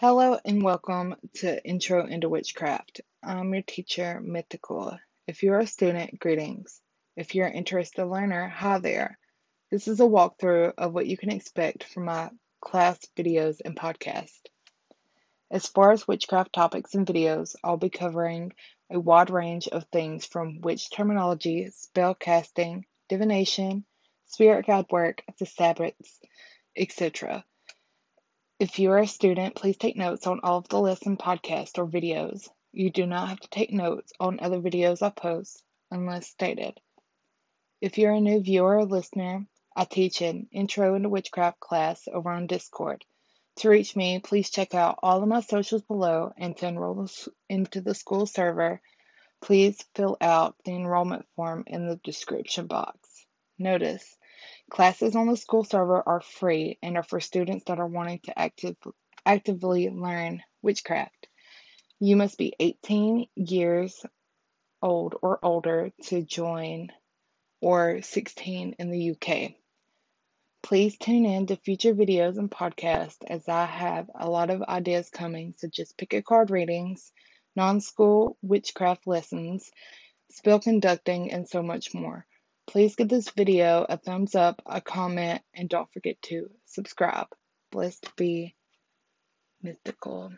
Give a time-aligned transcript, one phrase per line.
[0.00, 3.00] Hello and welcome to Intro into Witchcraft.
[3.20, 4.96] I'm your teacher, Mythical.
[5.26, 6.80] If you're a student, greetings.
[7.16, 9.18] If you're an interested learner, hi there.
[9.72, 12.30] This is a walkthrough of what you can expect from my
[12.60, 14.38] class videos and podcast.
[15.50, 18.52] As far as witchcraft topics and videos, I'll be covering
[18.92, 23.84] a wide range of things from witch terminology, spell casting, divination,
[24.26, 26.20] spirit guide work, to sabbats,
[26.76, 27.44] etc.
[28.60, 31.86] If you are a student, please take notes on all of the lesson podcasts or
[31.86, 32.48] videos.
[32.72, 35.62] You do not have to take notes on other videos I post
[35.92, 36.80] unless stated.
[37.80, 42.30] If you're a new viewer or listener, I teach an Intro into Witchcraft class over
[42.30, 43.04] on Discord.
[43.58, 47.08] To reach me, please check out all of my socials below and to enroll
[47.48, 48.80] into the school server,
[49.40, 52.98] please fill out the enrollment form in the description box.
[53.56, 54.16] Notice
[54.70, 58.38] Classes on the school server are free and are for students that are wanting to
[58.38, 58.76] active,
[59.24, 61.28] actively learn witchcraft.
[62.00, 64.04] You must be 18 years
[64.82, 66.92] old or older to join,
[67.60, 69.54] or 16 in the UK.
[70.62, 75.08] Please tune in to future videos and podcasts as I have a lot of ideas
[75.08, 77.10] coming, such as pick a card readings,
[77.56, 79.70] non school witchcraft lessons,
[80.30, 82.26] spell conducting, and so much more.
[82.68, 87.28] Please give this video a thumbs up, a comment, and don't forget to subscribe.
[87.72, 88.54] Blessed be
[89.62, 90.32] mythical.